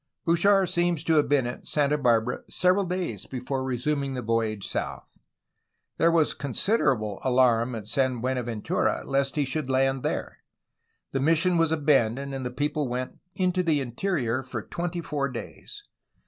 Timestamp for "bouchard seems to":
0.25-1.13